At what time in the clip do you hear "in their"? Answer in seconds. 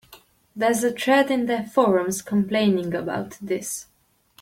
1.29-1.63